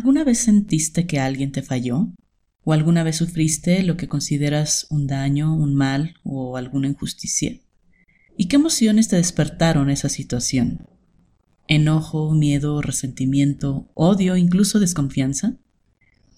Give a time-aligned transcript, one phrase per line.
[0.00, 2.08] ¿Alguna vez sentiste que alguien te falló?
[2.64, 7.60] ¿O alguna vez sufriste lo que consideras un daño, un mal o alguna injusticia?
[8.34, 10.86] ¿Y qué emociones te despertaron esa situación?
[11.68, 15.58] ¿Enojo, miedo, resentimiento, odio, incluso desconfianza?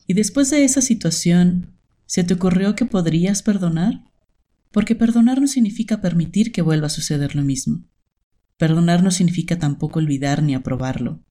[0.08, 1.76] Y después de esa situación,
[2.06, 4.10] ¿se te ocurrió que podrías perdonar?
[4.72, 7.84] Porque perdonar no significa permitir que vuelva a suceder lo mismo.
[8.56, 11.22] Perdonar no significa tampoco olvidar ni aprobarlo.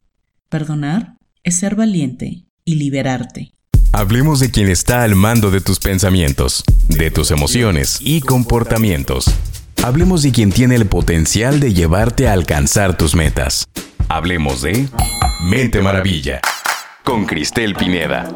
[0.48, 3.54] Perdonar es ser valiente y liberarte.
[3.92, 9.26] Hablemos de quien está al mando de tus pensamientos, de tus emociones y comportamientos.
[9.84, 13.68] Hablemos de quien tiene el potencial de llevarte a alcanzar tus metas.
[14.08, 14.88] Hablemos de
[15.44, 16.40] Mente Maravilla
[17.04, 18.30] con Cristel Pineda.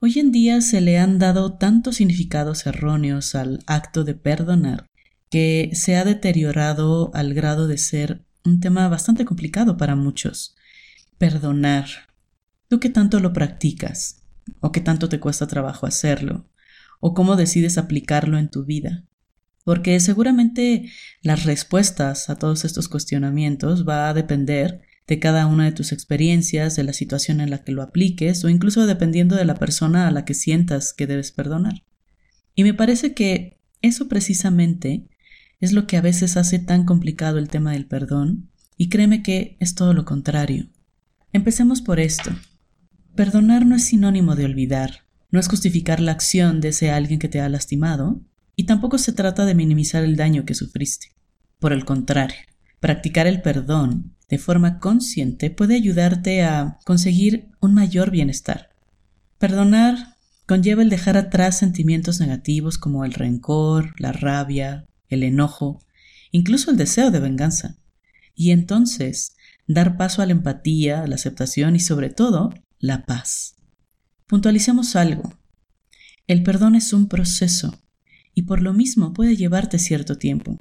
[0.00, 4.86] Hoy en día se le han dado tantos significados erróneos al acto de perdonar
[5.30, 10.56] que se ha deteriorado al grado de ser un tema bastante complicado para muchos.
[11.18, 11.86] Perdonar.
[12.68, 14.22] ¿Tú qué tanto lo practicas?
[14.60, 16.48] ¿O qué tanto te cuesta trabajo hacerlo?
[17.00, 19.04] ¿O cómo decides aplicarlo en tu vida?
[19.64, 20.90] Porque seguramente
[21.22, 26.76] las respuestas a todos estos cuestionamientos va a depender de cada una de tus experiencias,
[26.76, 30.10] de la situación en la que lo apliques o incluso dependiendo de la persona a
[30.10, 31.84] la que sientas que debes perdonar.
[32.54, 35.08] Y me parece que eso precisamente
[35.62, 39.56] es lo que a veces hace tan complicado el tema del perdón, y créeme que
[39.60, 40.66] es todo lo contrario.
[41.32, 42.32] Empecemos por esto.
[43.14, 47.28] Perdonar no es sinónimo de olvidar, no es justificar la acción de ese alguien que
[47.28, 48.20] te ha lastimado,
[48.56, 51.12] y tampoco se trata de minimizar el daño que sufriste.
[51.60, 52.40] Por el contrario,
[52.80, 58.70] practicar el perdón de forma consciente puede ayudarte a conseguir un mayor bienestar.
[59.38, 60.16] Perdonar
[60.46, 65.84] conlleva el dejar atrás sentimientos negativos como el rencor, la rabia, el enojo,
[66.30, 67.78] incluso el deseo de venganza.
[68.34, 73.56] Y entonces dar paso a la empatía, a la aceptación y sobre todo la paz.
[74.26, 75.38] Puntualicemos algo.
[76.26, 77.82] El perdón es un proceso
[78.34, 80.56] y por lo mismo puede llevarte cierto tiempo.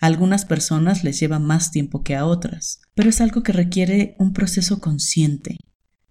[0.00, 4.14] A algunas personas les lleva más tiempo que a otras, pero es algo que requiere
[4.18, 5.56] un proceso consciente,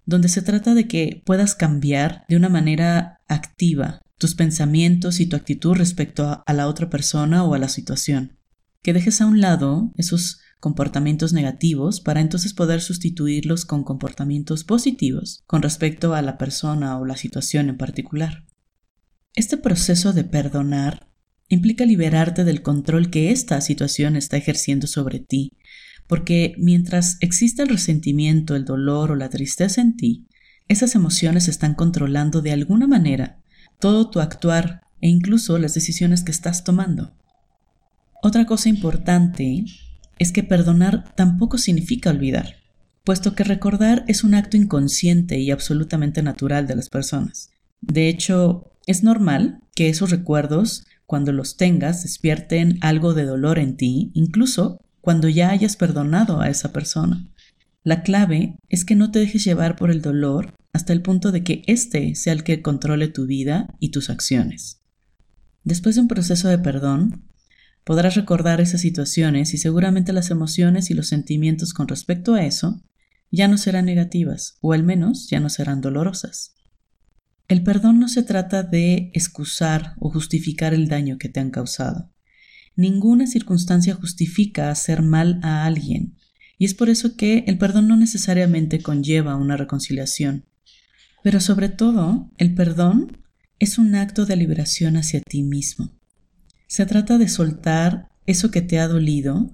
[0.05, 5.35] donde se trata de que puedas cambiar de una manera activa tus pensamientos y tu
[5.35, 8.39] actitud respecto a, la otra persona o a la situación.
[8.81, 15.43] Que dejes a un lado esos comportamientos negativos para entonces poder sustituirlos con comportamientos positivos
[15.45, 18.45] con respecto a la persona o la situación en particular.
[19.35, 21.11] Este proceso de perdonar
[21.49, 25.51] implica liberarte del control que esta situación está ejerciendo sobre ti,
[26.07, 30.29] porque mientras exista el resentimiento, el dolor o la tristeza en ti,
[30.69, 33.42] esas emociones están controlando de alguna manera
[33.83, 37.11] todo tu actuar e incluso las decisiones que estás tomando.
[38.21, 39.65] Otra cosa importante
[40.19, 42.55] es que perdonar tampoco significa olvidar,
[43.03, 47.49] puesto que recordar es un acto inconsciente y absolutamente natural de las personas.
[47.81, 53.75] De hecho, es normal que esos recuerdos, cuando los tengas, despierten algo de dolor en
[53.75, 57.27] ti, incluso cuando ya hayas perdonado a esa persona.
[57.83, 61.43] La clave es que no te dejes llevar por el dolor hasta el punto de
[61.43, 64.81] que éste sea el que controle tu vida y tus acciones.
[65.63, 67.29] Después de un proceso de perdón,
[67.83, 72.83] podrás recordar esas situaciones y seguramente las emociones y los sentimientos con respecto a eso
[73.31, 76.53] ya no serán negativas, o al menos ya no serán dolorosas.
[77.47, 82.11] El perdón no se trata de excusar o justificar el daño que te han causado.
[82.75, 86.15] Ninguna circunstancia justifica hacer mal a alguien,
[86.57, 90.45] y es por eso que el perdón no necesariamente conlleva una reconciliación.
[91.23, 93.17] Pero sobre todo, el perdón
[93.57, 95.89] es un acto de liberación hacia ti mismo.
[96.67, 99.51] Se trata de soltar eso que te ha dolido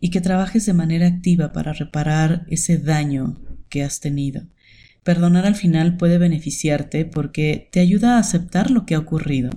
[0.00, 3.38] y que trabajes de manera activa para reparar ese daño
[3.68, 4.46] que has tenido.
[5.04, 9.50] Perdonar al final puede beneficiarte porque te ayuda a aceptar lo que ha ocurrido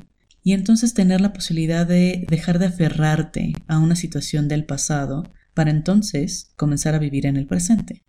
[0.44, 5.72] y entonces tener la posibilidad de dejar de aferrarte a una situación del pasado para
[5.72, 8.03] entonces comenzar a vivir en el presente.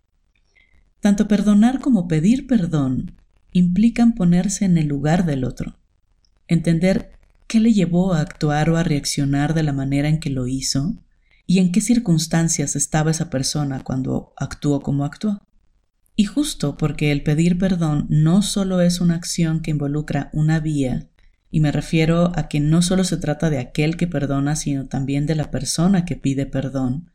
[0.99, 3.13] Tanto perdonar como pedir perdón
[3.57, 5.77] implican ponerse en el lugar del otro,
[6.47, 7.11] entender
[7.47, 10.95] qué le llevó a actuar o a reaccionar de la manera en que lo hizo
[11.47, 15.41] y en qué circunstancias estaba esa persona cuando actuó como actuó.
[16.15, 21.07] Y justo porque el pedir perdón no solo es una acción que involucra una vía,
[21.51, 25.25] y me refiero a que no solo se trata de aquel que perdona, sino también
[25.25, 27.11] de la persona que pide perdón,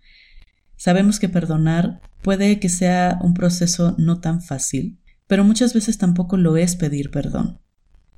[0.81, 4.97] Sabemos que perdonar puede que sea un proceso no tan fácil,
[5.31, 7.61] pero muchas veces tampoco lo es pedir perdón.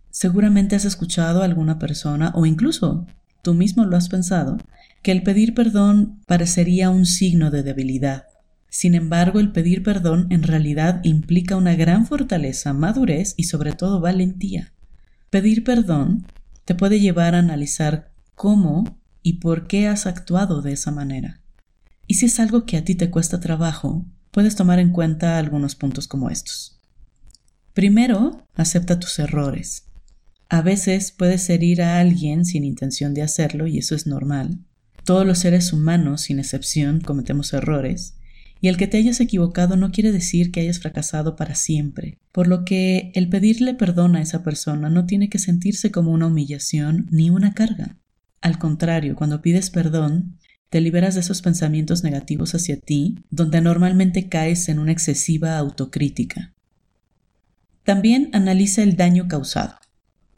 [0.09, 3.07] Seguramente has escuchado a alguna persona, o incluso
[3.43, 4.57] tú mismo lo has pensado,
[5.03, 8.29] que el pedir perdón parecería un signo de debilidad,
[8.71, 14.01] Sin embargo, el pedir perdón en realidad implica una gran fortaleza, madurez y sobre todo
[14.01, 14.73] valentía.
[15.29, 16.27] Pedir perdón
[16.65, 21.43] te puede llevar a analizar cómo y por qué has actuado de esa manera.
[22.07, 25.75] Y si es algo que a ti te cuesta trabajo, puedes tomar en cuenta algunos
[25.75, 26.79] puntos como estos.
[27.75, 29.87] Primero, acepta tus errores.
[30.51, 34.59] A veces puedes herir a alguien sin intención de hacerlo y eso es normal.
[35.05, 38.15] Todos los seres humanos, sin excepción, cometemos errores,
[38.61, 42.47] y el que te hayas equivocado no quiere decir que hayas fracasado para siempre, por
[42.47, 47.09] lo que el pedirle perdón a esa persona no tiene que sentirse como una humillación
[47.11, 47.99] ni una carga.
[48.41, 50.39] Al contrario, cuando pides perdón,
[50.69, 56.55] te liberas de esos pensamientos negativos hacia ti, donde normalmente caes en una excesiva autocrítica.
[57.85, 59.77] También analiza el daño causado.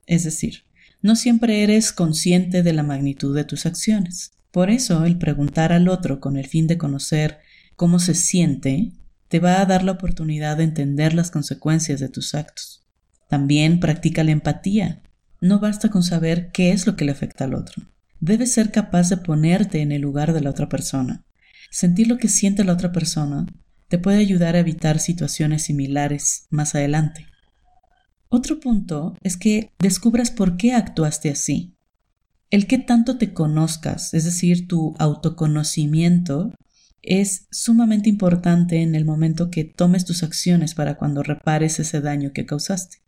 [0.06, 0.64] Es decir,
[1.02, 4.32] no siempre eres consciente de la magnitud de tus acciones.
[4.50, 7.40] Por eso, el preguntar al otro con el fin de conocer
[7.76, 8.92] cómo se siente
[9.28, 12.86] te va a dar la oportunidad de entender las consecuencias de tus actos.
[13.28, 15.02] También practica la empatía.
[15.40, 17.82] No basta con saber qué es lo que le afecta al otro.
[18.20, 21.24] Debes ser capaz de ponerte en el lugar de la otra persona.
[21.70, 23.44] Sentir lo que siente la otra persona
[23.88, 27.26] te puede ayudar a evitar situaciones similares más adelante.
[28.34, 31.74] Otro punto es que descubras por qué actuaste así.
[32.50, 36.52] El que tanto te conozcas, es decir, tu autoconocimiento,
[37.02, 42.32] es sumamente importante en el momento que tomes tus acciones para cuando repares ese daño
[42.32, 42.98] que causaste.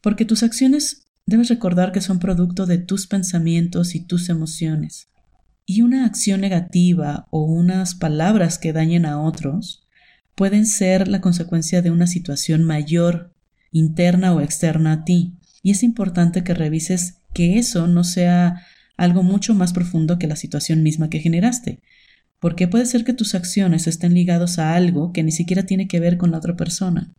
[0.00, 5.08] Porque tus acciones Debes recordar que son producto de tus pensamientos y tus emociones.
[5.64, 9.86] Y una acción negativa o unas palabras que dañen a otros
[10.34, 13.32] pueden ser la consecuencia de una situación mayor,
[13.72, 15.34] interna o externa a ti.
[15.62, 18.62] Y es importante que revises que eso no sea
[18.96, 21.80] algo mucho más profundo que la situación misma que generaste,
[22.38, 26.00] porque puede ser que tus acciones estén ligados a algo que ni siquiera tiene que
[26.00, 27.12] ver con la otra persona.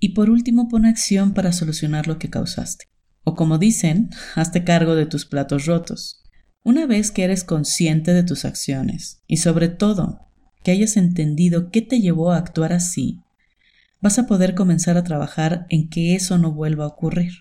[0.00, 2.86] Y por último, pon acción para solucionar lo que causaste.
[3.24, 6.22] O como dicen, hazte cargo de tus platos rotos.
[6.64, 10.20] Una vez que eres consciente de tus acciones y sobre todo
[10.64, 13.20] que hayas entendido qué te llevó a actuar así,
[14.02, 17.32] vas a poder comenzar a trabajar en que eso no vuelva a ocurrir.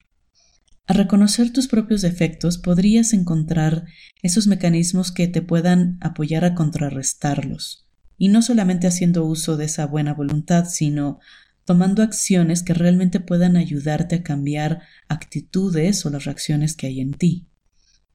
[0.88, 3.86] Al reconocer tus propios defectos podrías encontrar
[4.22, 7.88] esos mecanismos que te puedan apoyar a contrarrestarlos,
[8.18, 11.20] y no solamente haciendo uso de esa buena voluntad, sino
[11.66, 17.14] tomando acciones que realmente puedan ayudarte a cambiar actitudes o las reacciones que hay en
[17.14, 17.48] ti.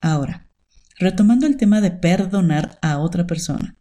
[0.01, 0.49] Ahora,
[0.99, 3.77] retomando el tema de perdonar a otra persona.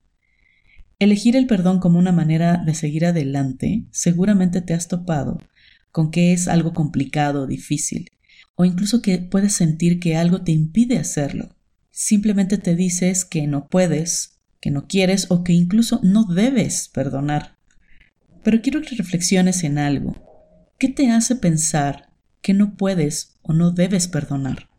[0.98, 5.40] Elegir el perdón como una manera de seguir adelante, seguramente te has topado
[5.92, 8.12] con que es algo complicado, difícil,
[8.56, 11.56] o incluso que puedes sentir que algo te impide hacerlo.
[11.90, 17.56] Simplemente te dices que no puedes, que no quieres o que incluso no debes perdonar.
[18.44, 20.16] Pero quiero que reflexiones en algo.
[20.78, 22.10] ¿Qué te hace pensar
[22.42, 24.70] que no puedes o no debes perdonar?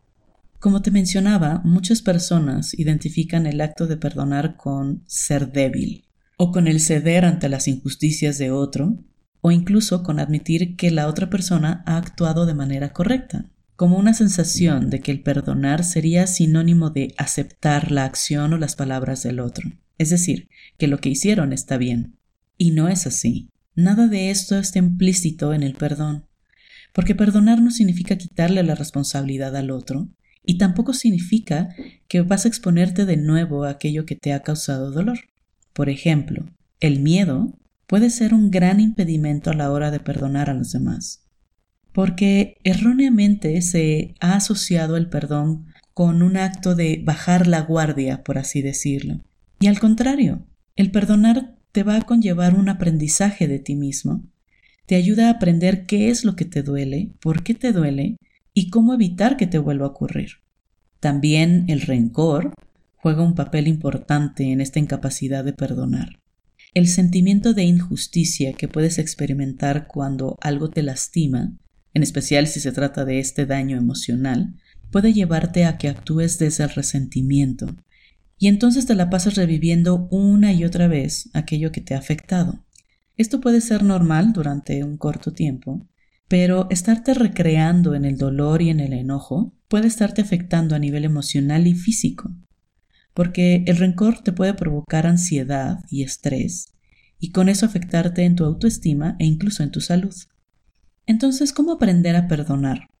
[0.59, 6.06] Como te mencionaba, muchas personas identifican el acto de perdonar con ser débil,
[6.37, 8.97] o con el ceder ante las injusticias de otro,
[9.41, 13.45] o incluso con admitir que la otra persona ha actuado de manera correcta,
[13.75, 18.75] como una sensación de que el perdonar sería sinónimo de aceptar la acción o las
[18.75, 22.15] palabras del otro, es decir, que lo que hicieron está bien.
[22.57, 23.49] Y no es así.
[23.75, 26.25] Nada de esto está implícito en el perdón,
[26.93, 30.09] porque perdonar no significa quitarle la responsabilidad al otro,
[30.43, 31.69] y tampoco significa
[32.07, 35.19] que vas a exponerte de nuevo a aquello que te ha causado dolor.
[35.77, 36.43] Por ejemplo,
[36.79, 37.53] el miedo
[37.85, 41.27] puede ser un gran impedimento a la hora de perdonar a los demás,
[41.93, 48.39] porque erróneamente se ha asociado el perdón con un acto de bajar la guardia, por
[48.39, 49.19] así decirlo.
[49.59, 54.23] Y al contrario, el perdonar te va a conllevar un aprendizaje de ti mismo.
[54.87, 58.17] Te ayuda a aprender qué es lo que te duele, por qué te duele
[58.55, 60.37] y cómo evitar que te vuelva a ocurrir.
[60.99, 62.55] También el rencor
[63.07, 66.19] juega un papel importante en esta incapacidad de perdonar.
[66.73, 71.53] El sentimiento de injusticia que puedes experimentar cuando algo te lastima,
[71.93, 74.55] en especial si se trata de este daño emocional,
[74.91, 77.77] puede llevarte a que actúes desde el resentimiento,
[78.37, 82.65] y entonces te la pasas reviviendo una y otra vez aquello que te ha afectado.
[83.15, 85.87] Esto puede ser normal durante un corto tiempo,
[86.27, 91.05] pero estarte recreando en el dolor y en el enojo puede estarte afectando a nivel
[91.05, 92.35] emocional y físico,
[93.17, 96.75] porque el rencor te puede provocar ansiedad y estrés,
[97.17, 100.13] y con eso afectarte en tu autoestima e incluso en tu salud.
[101.07, 102.91] Entonces, ¿cómo aprender a perdonar?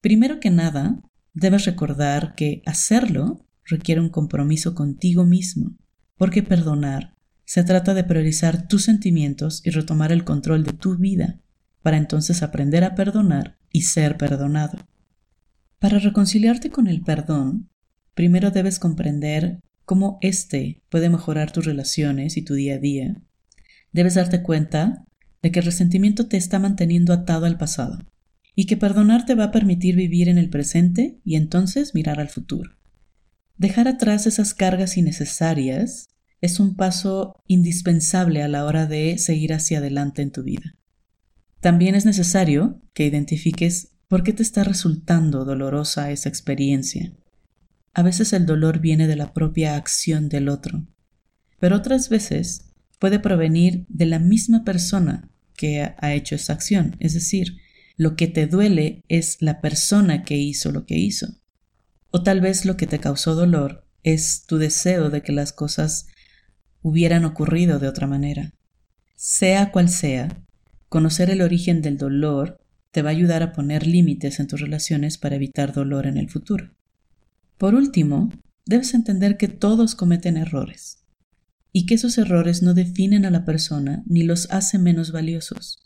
[0.00, 1.02] Primero que nada,
[1.34, 5.76] debes recordar que hacerlo requiere un compromiso contigo mismo,
[6.16, 7.12] porque perdonar
[7.44, 11.38] Se trata de priorizar tus sentimientos y retomar el control de tu vida,
[11.82, 14.78] para entonces aprender a perdonar y ser perdonado.
[15.78, 17.68] Para reconciliarte con el perdón,
[18.14, 23.22] primero debes comprender cómo éste puede mejorar tus relaciones y tu día a día.
[23.92, 25.04] Debes darte cuenta
[25.42, 27.98] de que el resentimiento te está manteniendo atado al pasado
[28.54, 32.28] y que perdonar te va a permitir vivir en el presente y entonces mirar al
[32.28, 32.72] futuro.
[33.56, 36.08] Dejar atrás esas cargas innecesarias
[36.40, 40.76] es un paso indispensable a la hora de seguir hacia adelante en tu vida.
[41.60, 47.12] También es necesario que identifiques por qué te está resultando dolorosa esa experiencia.
[47.92, 50.86] A veces el dolor viene de la propia acción del otro,
[51.58, 57.14] pero otras veces puede provenir de la misma persona que ha hecho esa acción, es
[57.14, 57.58] decir,
[57.96, 61.36] lo que te duele es la persona que hizo lo que hizo.
[62.10, 66.06] O tal vez lo que te causó dolor es tu deseo de que las cosas
[66.82, 68.54] hubieran ocurrido de otra manera.
[69.16, 70.42] Sea cual sea,
[70.88, 72.58] conocer el origen del dolor
[72.90, 76.30] te va a ayudar a poner límites en tus relaciones para evitar dolor en el
[76.30, 76.70] futuro.
[77.60, 78.32] Por último,
[78.64, 81.04] debes entender que todos cometen errores
[81.74, 85.78] y que esos errores no definen a la persona ni los hace menos valiosos.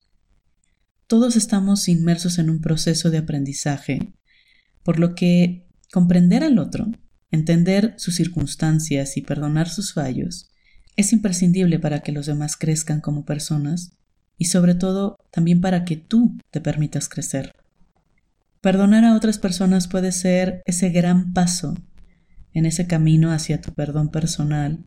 [1.09, 4.15] Todos estamos inmersos en un proceso de aprendizaje,
[4.85, 6.93] por lo que comprender al otro,
[7.33, 10.53] entender sus circunstancias y perdonar sus fallos
[10.95, 13.91] es imprescindible para que los demás crezcan como personas
[14.39, 17.53] y sobre todo también para que tú te permitas crecer.
[18.65, 21.77] Perdonar a otras personas puede ser ese gran paso
[22.55, 24.87] en ese camino hacia tu perdón personal